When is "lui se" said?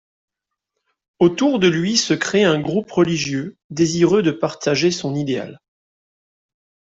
1.67-2.15